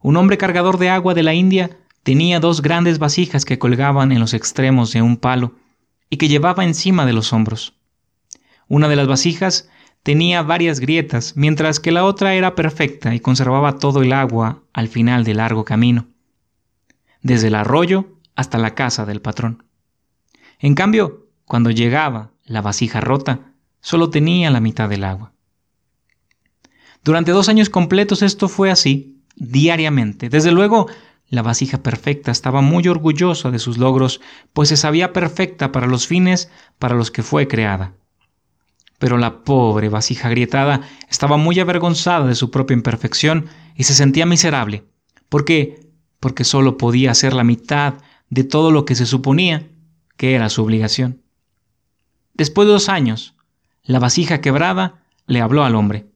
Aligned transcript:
un 0.00 0.16
hombre 0.16 0.38
cargador 0.38 0.78
de 0.78 0.88
agua 0.88 1.14
de 1.14 1.22
la 1.22 1.34
India 1.34 1.78
tenía 2.02 2.40
dos 2.40 2.62
grandes 2.62 2.98
vasijas 2.98 3.44
que 3.44 3.58
colgaban 3.58 4.12
en 4.12 4.20
los 4.20 4.34
extremos 4.34 4.92
de 4.92 5.02
un 5.02 5.16
palo 5.16 5.54
y 6.08 6.16
que 6.16 6.28
llevaba 6.28 6.64
encima 6.64 7.06
de 7.06 7.12
los 7.12 7.32
hombros. 7.32 7.74
Una 8.68 8.88
de 8.88 8.96
las 8.96 9.06
vasijas 9.06 9.68
tenía 10.02 10.42
varias 10.42 10.80
grietas, 10.80 11.34
mientras 11.36 11.80
que 11.80 11.92
la 11.92 12.04
otra 12.04 12.34
era 12.34 12.54
perfecta 12.54 13.14
y 13.14 13.20
conservaba 13.20 13.78
todo 13.78 14.02
el 14.02 14.12
agua 14.12 14.62
al 14.72 14.88
final 14.88 15.24
del 15.24 15.36
largo 15.36 15.64
camino, 15.64 16.08
desde 17.22 17.48
el 17.48 17.54
arroyo 17.54 18.16
hasta 18.34 18.58
la 18.58 18.74
casa 18.74 19.04
del 19.04 19.20
patrón. 19.20 19.64
En 20.58 20.74
cambio, 20.74 21.26
cuando 21.44 21.70
llegaba 21.70 22.32
la 22.44 22.62
vasija 22.62 23.00
rota, 23.00 23.52
solo 23.80 24.10
tenía 24.10 24.50
la 24.50 24.60
mitad 24.60 24.88
del 24.88 25.04
agua. 25.04 25.32
Durante 27.04 27.32
dos 27.32 27.48
años 27.48 27.70
completos 27.70 28.22
esto 28.22 28.48
fue 28.48 28.70
así, 28.70 29.19
diariamente. 29.40 30.28
Desde 30.28 30.52
luego, 30.52 30.86
la 31.28 31.42
vasija 31.42 31.82
perfecta 31.82 32.30
estaba 32.30 32.60
muy 32.60 32.86
orgullosa 32.86 33.50
de 33.50 33.58
sus 33.58 33.78
logros, 33.78 34.20
pues 34.52 34.68
se 34.68 34.76
sabía 34.76 35.12
perfecta 35.12 35.72
para 35.72 35.88
los 35.88 36.06
fines 36.06 36.50
para 36.78 36.94
los 36.94 37.10
que 37.10 37.24
fue 37.24 37.48
creada. 37.48 37.94
Pero 38.98 39.16
la 39.16 39.42
pobre 39.42 39.88
vasija 39.88 40.28
agrietada 40.28 40.82
estaba 41.08 41.36
muy 41.38 41.58
avergonzada 41.58 42.26
de 42.26 42.34
su 42.34 42.50
propia 42.50 42.74
imperfección 42.74 43.46
y 43.74 43.84
se 43.84 43.94
sentía 43.94 44.26
miserable. 44.26 44.84
¿Por 45.28 45.44
qué? 45.44 45.88
Porque 46.20 46.44
solo 46.44 46.76
podía 46.76 47.12
hacer 47.12 47.32
la 47.32 47.44
mitad 47.44 47.94
de 48.28 48.44
todo 48.44 48.70
lo 48.70 48.84
que 48.84 48.94
se 48.94 49.06
suponía 49.06 49.68
que 50.16 50.34
era 50.34 50.50
su 50.50 50.62
obligación. 50.62 51.22
Después 52.34 52.66
de 52.66 52.72
dos 52.72 52.88
años, 52.90 53.34
la 53.82 54.00
vasija 54.00 54.40
quebrada 54.42 55.02
le 55.26 55.40
habló 55.40 55.64
al 55.64 55.76
hombre. 55.76 56.10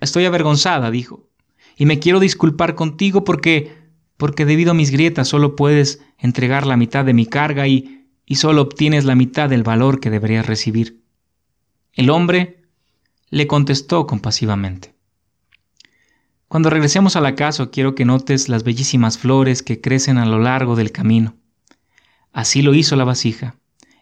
Estoy 0.00 0.24
avergonzada, 0.24 0.90
dijo, 0.90 1.28
y 1.76 1.86
me 1.86 1.98
quiero 1.98 2.18
disculpar 2.18 2.74
contigo 2.74 3.22
porque 3.22 3.86
porque 4.16 4.46
debido 4.46 4.70
a 4.70 4.74
mis 4.74 4.90
grietas 4.90 5.28
solo 5.28 5.56
puedes 5.56 6.00
entregar 6.18 6.66
la 6.66 6.76
mitad 6.76 7.04
de 7.04 7.12
mi 7.12 7.26
carga 7.26 7.68
y, 7.68 8.08
y 8.24 8.36
solo 8.36 8.62
obtienes 8.62 9.04
la 9.04 9.14
mitad 9.14 9.50
del 9.50 9.62
valor 9.62 10.00
que 10.00 10.10
deberías 10.10 10.46
recibir. 10.46 11.02
El 11.92 12.10
hombre 12.10 12.62
le 13.28 13.46
contestó 13.46 14.06
compasivamente. 14.06 14.94
Cuando 16.48 16.70
regresemos 16.70 17.16
a 17.16 17.20
la 17.20 17.34
casa 17.34 17.70
quiero 17.70 17.94
que 17.94 18.04
notes 18.04 18.48
las 18.48 18.64
bellísimas 18.64 19.18
flores 19.18 19.62
que 19.62 19.80
crecen 19.80 20.16
a 20.16 20.26
lo 20.26 20.38
largo 20.38 20.76
del 20.76 20.92
camino. 20.92 21.36
Así 22.32 22.62
lo 22.62 22.74
hizo 22.74 22.96
la 22.96 23.04
vasija, 23.04 23.56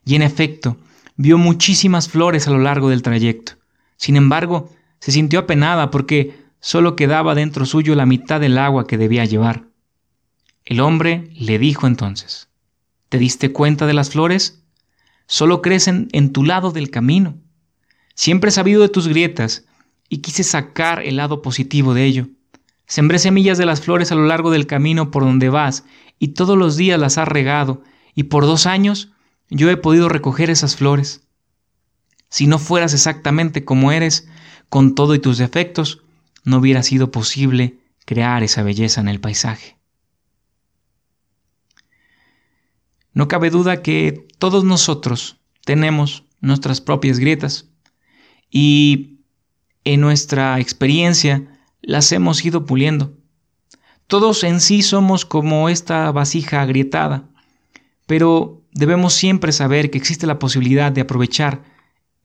y 0.04 0.14
en 0.16 0.22
efecto, 0.22 0.76
vio 1.16 1.38
muchísimas 1.38 2.08
flores 2.08 2.46
a 2.46 2.50
lo 2.50 2.58
largo 2.58 2.90
del 2.90 3.02
trayecto. 3.02 3.54
Sin 3.96 4.16
embargo, 4.16 4.70
se 4.98 5.12
sintió 5.12 5.38
apenada 5.40 5.90
porque 5.90 6.43
solo 6.64 6.96
quedaba 6.96 7.34
dentro 7.34 7.66
suyo 7.66 7.94
la 7.94 8.06
mitad 8.06 8.40
del 8.40 8.56
agua 8.56 8.86
que 8.86 8.96
debía 8.96 9.26
llevar. 9.26 9.66
El 10.64 10.80
hombre 10.80 11.28
le 11.34 11.58
dijo 11.58 11.86
entonces, 11.86 12.48
¿te 13.10 13.18
diste 13.18 13.52
cuenta 13.52 13.86
de 13.86 13.92
las 13.92 14.08
flores? 14.08 14.64
Solo 15.26 15.60
crecen 15.60 16.08
en 16.12 16.32
tu 16.32 16.42
lado 16.42 16.70
del 16.70 16.90
camino. 16.90 17.36
Siempre 18.14 18.48
he 18.48 18.50
sabido 18.50 18.80
de 18.80 18.88
tus 18.88 19.08
grietas 19.08 19.66
y 20.08 20.22
quise 20.22 20.42
sacar 20.42 21.02
el 21.04 21.16
lado 21.16 21.42
positivo 21.42 21.92
de 21.92 22.06
ello. 22.06 22.28
Sembré 22.86 23.18
semillas 23.18 23.58
de 23.58 23.66
las 23.66 23.82
flores 23.82 24.10
a 24.10 24.14
lo 24.14 24.24
largo 24.24 24.50
del 24.50 24.66
camino 24.66 25.10
por 25.10 25.22
donde 25.22 25.50
vas 25.50 25.84
y 26.18 26.28
todos 26.28 26.56
los 26.56 26.78
días 26.78 26.98
las 26.98 27.18
has 27.18 27.28
regado 27.28 27.82
y 28.14 28.22
por 28.22 28.46
dos 28.46 28.64
años 28.64 29.12
yo 29.50 29.68
he 29.68 29.76
podido 29.76 30.08
recoger 30.08 30.48
esas 30.48 30.76
flores. 30.76 31.28
Si 32.30 32.46
no 32.46 32.58
fueras 32.58 32.94
exactamente 32.94 33.66
como 33.66 33.92
eres, 33.92 34.26
con 34.70 34.94
todo 34.94 35.14
y 35.14 35.18
tus 35.18 35.36
defectos, 35.36 36.03
no 36.44 36.58
hubiera 36.58 36.82
sido 36.82 37.10
posible 37.10 37.78
crear 38.04 38.42
esa 38.42 38.62
belleza 38.62 39.00
en 39.00 39.08
el 39.08 39.20
paisaje. 39.20 39.76
No 43.12 43.28
cabe 43.28 43.50
duda 43.50 43.82
que 43.82 44.26
todos 44.38 44.64
nosotros 44.64 45.38
tenemos 45.64 46.24
nuestras 46.40 46.80
propias 46.80 47.18
grietas 47.18 47.70
y 48.50 49.20
en 49.84 50.00
nuestra 50.00 50.58
experiencia 50.60 51.60
las 51.80 52.12
hemos 52.12 52.44
ido 52.44 52.66
puliendo. 52.66 53.16
Todos 54.06 54.44
en 54.44 54.60
sí 54.60 54.82
somos 54.82 55.24
como 55.24 55.68
esta 55.68 56.10
vasija 56.12 56.60
agrietada, 56.60 57.28
pero 58.06 58.62
debemos 58.72 59.14
siempre 59.14 59.52
saber 59.52 59.90
que 59.90 59.98
existe 59.98 60.26
la 60.26 60.38
posibilidad 60.38 60.92
de 60.92 61.02
aprovechar 61.02 61.64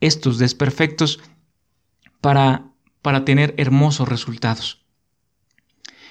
estos 0.01 0.37
desperfectos 0.39 1.19
para, 2.21 2.68
para 3.01 3.25
tener 3.25 3.53
hermosos 3.57 4.07
resultados. 4.07 4.81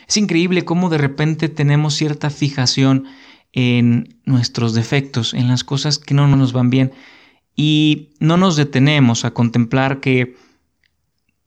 Es 0.06 0.16
increíble 0.16 0.64
cómo 0.64 0.88
de 0.88 0.98
repente 0.98 1.48
tenemos 1.48 1.94
cierta 1.94 2.30
fijación 2.30 3.04
en 3.52 4.20
nuestros 4.24 4.74
defectos, 4.74 5.34
en 5.34 5.48
las 5.48 5.64
cosas 5.64 5.98
que 5.98 6.14
no 6.14 6.26
nos 6.28 6.52
van 6.52 6.70
bien 6.70 6.92
y 7.54 8.10
no 8.20 8.36
nos 8.36 8.56
detenemos 8.56 9.24
a 9.24 9.32
contemplar 9.32 10.00
que 10.00 10.36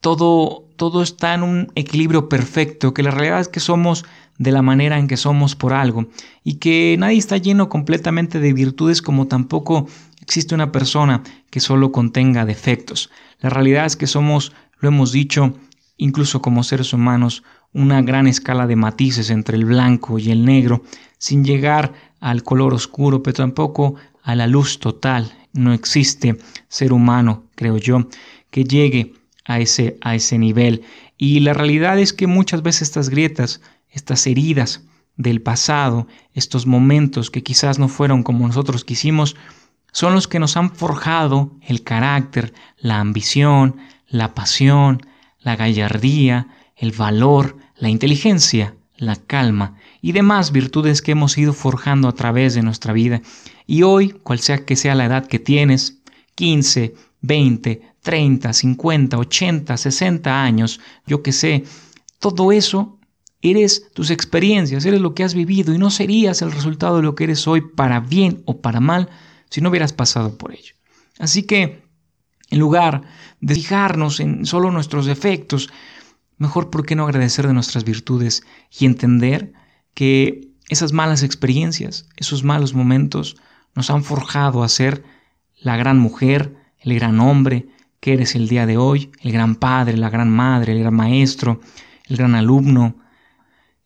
todo, 0.02 0.68
todo 0.76 1.04
está 1.04 1.34
en 1.34 1.44
un 1.44 1.72
equilibrio 1.76 2.28
perfecto, 2.28 2.94
que 2.94 3.04
la 3.04 3.12
realidad 3.12 3.40
es 3.40 3.48
que 3.48 3.60
somos 3.60 4.04
de 4.38 4.52
la 4.52 4.64
manera 4.64 4.98
en 4.98 5.08
que 5.08 5.18
somos 5.18 5.56
por 5.56 5.74
algo 5.74 6.08
y 6.44 6.56
que 6.56 6.96
nadie 7.00 7.20
está 7.20 7.38
lleno 7.38 7.70
completamente 7.70 8.40
de 8.40 8.54
virtudes 8.54 9.02
como 9.02 9.28
tampoco 9.28 9.88
existe 10.22 10.56
una 10.56 10.72
persona 10.72 11.22
que 11.50 11.60
solo 11.60 11.92
contenga 11.92 12.46
defectos. 12.46 13.12
La 13.40 13.50
realidad 13.50 13.86
es 13.86 13.96
que 13.96 14.08
somos, 14.08 14.54
lo 14.82 14.90
hemos 14.90 15.12
dicho, 15.12 15.56
incluso 15.98 16.42
como 16.42 16.64
seres 16.64 16.92
humanos, 16.92 17.44
una 17.74 18.02
gran 18.02 18.28
escala 18.28 18.68
de 18.68 18.76
matices 18.76 19.30
entre 19.30 19.56
el 19.56 19.66
blanco 19.66 20.20
y 20.20 20.32
el 20.32 20.44
negro, 20.44 20.84
sin 21.18 21.46
llegar 21.46 21.94
al 22.20 22.44
color 22.44 22.74
oscuro, 22.74 23.24
pero 23.24 23.36
tampoco 23.36 23.96
a 24.24 24.36
la 24.36 24.48
luz 24.48 24.80
total, 24.80 25.32
no 25.54 25.74
existe 25.74 26.38
ser 26.68 26.94
humano, 26.94 27.46
creo 27.56 27.78
yo, 27.78 28.08
que 28.50 28.64
llegue 28.64 29.14
a 29.46 29.60
ese, 29.60 29.98
a 30.02 30.16
ese 30.16 30.38
nivel. 30.38 30.84
Y 31.18 31.40
la 31.42 31.54
realidad 31.54 32.00
es 32.00 32.14
que 32.14 32.28
muchas 32.28 32.64
veces 32.64 32.84
estas 32.84 33.10
grietas, 33.10 33.62
estas 33.90 34.26
heridas 34.28 34.84
del 35.18 35.42
pasado, 35.42 36.08
estos 36.34 36.66
momentos 36.66 37.30
que 37.30 37.44
quizás 37.44 37.80
no 37.80 37.88
fueron 37.88 38.24
como 38.24 38.48
nosotros 38.48 38.84
quisimos, 38.84 39.36
son 39.92 40.14
los 40.14 40.28
que 40.28 40.40
nos 40.40 40.58
han 40.58 40.72
forjado 40.72 41.52
el 41.62 41.84
carácter, 41.84 42.54
la 42.78 43.00
ambición, 43.00 43.78
la 44.12 44.34
pasión, 44.34 45.02
la 45.40 45.56
gallardía, 45.56 46.48
el 46.76 46.92
valor, 46.92 47.58
la 47.78 47.90
inteligencia, 47.90 48.76
la 48.98 49.16
calma 49.16 49.78
y 50.02 50.12
demás 50.12 50.52
virtudes 50.52 51.02
que 51.02 51.14
hemos 51.14 51.38
ido 51.38 51.54
forjando 51.54 52.08
a 52.08 52.14
través 52.14 52.54
de 52.54 52.62
nuestra 52.62 52.94
vida. 52.94 53.22
Y 53.66 53.84
hoy, 53.84 54.12
cual 54.12 54.40
sea 54.40 54.66
que 54.66 54.76
sea 54.76 54.96
la 54.96 55.06
edad 55.06 55.26
que 55.26 55.40
tienes, 55.40 56.02
15, 56.36 56.94
20, 57.22 57.82
30, 58.02 58.54
50, 58.54 59.18
80, 59.18 59.78
60 59.78 60.44
años, 60.44 60.80
yo 61.08 61.24
que 61.24 61.32
sé, 61.32 61.64
todo 62.20 62.52
eso 62.52 63.00
eres 63.42 63.92
tus 63.94 64.12
experiencias, 64.12 64.86
eres 64.86 65.02
lo 65.02 65.16
que 65.16 65.24
has 65.24 65.34
vivido 65.34 65.74
y 65.74 65.78
no 65.78 65.90
serías 65.90 66.42
el 66.42 66.52
resultado 66.52 66.98
de 66.98 67.04
lo 67.04 67.16
que 67.16 67.24
eres 67.24 67.48
hoy 67.48 67.62
para 67.62 68.00
bien 68.00 68.44
o 68.46 68.62
para 68.62 68.80
mal 68.80 69.10
si 69.50 69.62
no 69.62 69.70
hubieras 69.70 69.94
pasado 69.94 70.38
por 70.38 70.54
ello. 70.54 70.76
Así 71.18 71.44
que, 71.44 71.84
en 72.52 72.60
lugar 72.60 73.02
de 73.40 73.56
fijarnos 73.56 74.20
en 74.20 74.46
solo 74.46 74.70
nuestros 74.70 75.06
defectos, 75.06 75.70
mejor 76.38 76.70
por 76.70 76.86
qué 76.86 76.96
no 76.96 77.06
agradecer 77.06 77.48
de 77.48 77.54
nuestras 77.54 77.84
virtudes 77.84 78.44
y 78.78 78.86
entender 78.86 79.54
que 79.94 80.50
esas 80.70 80.94
malas 80.94 81.24
experiencias, 81.24 82.08
esos 82.18 82.44
malos 82.44 82.74
momentos 82.74 83.38
nos 83.74 83.90
han 83.90 84.04
forjado 84.04 84.64
a 84.64 84.70
ser 84.70 85.04
la 85.60 85.78
gran 85.78 85.98
mujer, 85.98 86.56
el 86.80 86.94
gran 86.96 87.20
hombre 87.20 87.68
que 88.00 88.14
eres 88.14 88.36
el 88.36 88.48
día 88.48 88.66
de 88.66 88.78
hoy, 88.78 89.12
el 89.22 89.32
gran 89.32 89.56
padre, 89.56 89.98
la 89.98 90.10
gran 90.10 90.30
madre, 90.30 90.74
el 90.74 90.80
gran 90.80 90.96
maestro, 90.96 91.62
el 92.08 92.18
gran 92.18 92.36
alumno, 92.36 92.98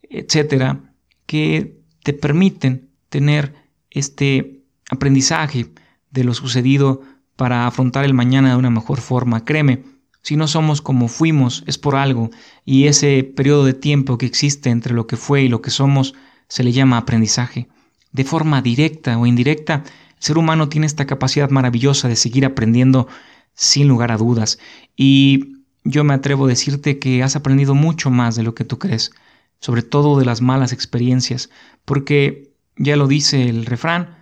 etcétera, 0.02 0.80
que 1.26 1.80
te 2.02 2.12
permiten 2.12 2.88
tener 3.08 3.54
este 3.90 4.62
aprendizaje 4.90 5.66
de 6.10 6.24
lo 6.24 6.34
sucedido 6.34 7.02
para 7.36 7.66
afrontar 7.66 8.04
el 8.04 8.14
mañana 8.14 8.50
de 8.50 8.56
una 8.56 8.70
mejor 8.70 9.00
forma. 9.00 9.44
Créeme, 9.44 9.84
si 10.22 10.36
no 10.36 10.48
somos 10.48 10.82
como 10.82 11.06
fuimos, 11.06 11.62
es 11.66 11.78
por 11.78 11.94
algo, 11.94 12.30
y 12.64 12.86
ese 12.86 13.22
periodo 13.22 13.64
de 13.64 13.74
tiempo 13.74 14.18
que 14.18 14.26
existe 14.26 14.70
entre 14.70 14.94
lo 14.94 15.06
que 15.06 15.16
fue 15.16 15.42
y 15.42 15.48
lo 15.48 15.62
que 15.62 15.70
somos 15.70 16.14
se 16.48 16.64
le 16.64 16.72
llama 16.72 16.98
aprendizaje. 16.98 17.68
De 18.10 18.24
forma 18.24 18.62
directa 18.62 19.18
o 19.18 19.26
indirecta, 19.26 19.84
el 19.84 20.22
ser 20.22 20.38
humano 20.38 20.68
tiene 20.68 20.86
esta 20.86 21.06
capacidad 21.06 21.50
maravillosa 21.50 22.08
de 22.08 22.16
seguir 22.16 22.44
aprendiendo 22.44 23.06
sin 23.54 23.86
lugar 23.86 24.10
a 24.10 24.16
dudas, 24.16 24.58
y 24.96 25.62
yo 25.84 26.02
me 26.02 26.14
atrevo 26.14 26.46
a 26.46 26.48
decirte 26.48 26.98
que 26.98 27.22
has 27.22 27.36
aprendido 27.36 27.74
mucho 27.74 28.10
más 28.10 28.34
de 28.34 28.42
lo 28.42 28.54
que 28.54 28.64
tú 28.64 28.78
crees, 28.78 29.12
sobre 29.60 29.82
todo 29.82 30.18
de 30.18 30.24
las 30.24 30.40
malas 30.40 30.72
experiencias, 30.72 31.50
porque 31.84 32.50
ya 32.76 32.96
lo 32.96 33.06
dice 33.06 33.48
el 33.48 33.64
refrán, 33.64 34.15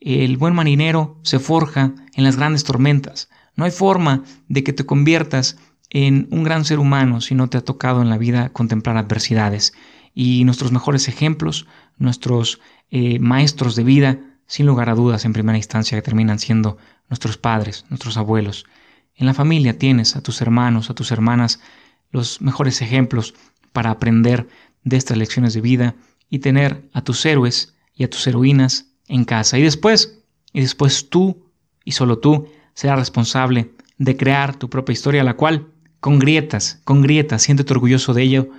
el 0.00 0.36
buen 0.36 0.54
marinero 0.54 1.18
se 1.22 1.38
forja 1.38 1.94
en 2.14 2.24
las 2.24 2.36
grandes 2.36 2.64
tormentas. 2.64 3.28
No 3.56 3.64
hay 3.64 3.70
forma 3.70 4.24
de 4.48 4.62
que 4.62 4.72
te 4.72 4.86
conviertas 4.86 5.56
en 5.90 6.28
un 6.30 6.44
gran 6.44 6.64
ser 6.64 6.78
humano 6.78 7.20
si 7.20 7.34
no 7.34 7.48
te 7.48 7.58
ha 7.58 7.64
tocado 7.64 8.02
en 8.02 8.10
la 8.10 8.18
vida 8.18 8.50
contemplar 8.50 8.96
adversidades. 8.96 9.72
Y 10.14 10.44
nuestros 10.44 10.72
mejores 10.72 11.08
ejemplos, 11.08 11.66
nuestros 11.96 12.60
eh, 12.90 13.18
maestros 13.18 13.76
de 13.76 13.84
vida, 13.84 14.18
sin 14.46 14.66
lugar 14.66 14.88
a 14.88 14.94
dudas, 14.94 15.24
en 15.24 15.32
primera 15.32 15.58
instancia, 15.58 15.96
que 15.96 16.02
terminan 16.02 16.38
siendo 16.38 16.78
nuestros 17.08 17.36
padres, 17.36 17.84
nuestros 17.88 18.16
abuelos. 18.16 18.64
En 19.14 19.26
la 19.26 19.34
familia 19.34 19.78
tienes 19.78 20.16
a 20.16 20.22
tus 20.22 20.40
hermanos, 20.40 20.90
a 20.90 20.94
tus 20.94 21.10
hermanas, 21.10 21.60
los 22.10 22.40
mejores 22.40 22.80
ejemplos 22.82 23.34
para 23.72 23.90
aprender 23.90 24.48
de 24.84 24.96
estas 24.96 25.18
lecciones 25.18 25.54
de 25.54 25.60
vida 25.60 25.94
y 26.30 26.38
tener 26.38 26.88
a 26.92 27.02
tus 27.02 27.24
héroes 27.26 27.74
y 27.94 28.04
a 28.04 28.10
tus 28.10 28.26
heroínas 28.26 28.87
en 29.08 29.24
casa. 29.24 29.58
Y 29.58 29.62
después, 29.62 30.20
y 30.52 30.60
después 30.60 31.08
tú 31.08 31.46
y 31.84 31.92
solo 31.92 32.18
tú 32.18 32.48
serás 32.74 32.98
responsable 32.98 33.72
de 33.96 34.16
crear 34.16 34.56
tu 34.56 34.70
propia 34.70 34.92
historia, 34.92 35.24
la 35.24 35.36
cual, 35.36 35.68
con 36.00 36.18
grietas, 36.18 36.80
con 36.84 37.02
grietas, 37.02 37.42
siéntete 37.42 37.72
orgulloso 37.72 38.14
de 38.14 38.22
ello, 38.22 38.50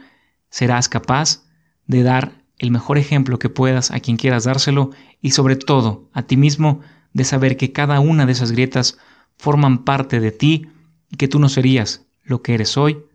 serás 0.50 0.90
capaz 0.90 1.44
de 1.88 2.04
dar 2.04 2.44
el 2.58 2.72
mejor 2.72 2.98
ejemplo 2.98 3.40
que 3.40 3.50
puedas 3.50 3.92
a 3.92 4.00
quien 4.00 4.18
quieras 4.18 4.44
dárselo 4.44 4.92
y 5.22 5.32
sobre 5.32 5.56
todo 5.56 6.10
a 6.14 6.24
ti 6.24 6.36
mismo 6.36 6.82
de 7.14 7.24
saber 7.24 7.56
que 7.56 7.72
cada 7.72 8.00
una 8.00 8.26
de 8.26 8.34
esas 8.34 8.52
grietas 8.52 8.98
forman 9.38 9.86
parte 9.86 10.20
de 10.20 10.32
ti 10.32 10.68
y 11.10 11.16
que 11.16 11.28
tú 11.28 11.40
no 11.40 11.50
serías 11.50 12.06
lo 12.24 12.42
que 12.42 12.54
eres 12.54 12.78
hoy 12.78 13.06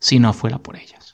si 0.00 0.18
no 0.18 0.32
fuera 0.32 0.58
por 0.58 0.76
ellas. 0.76 1.12